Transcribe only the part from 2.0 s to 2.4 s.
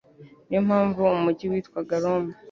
Roma.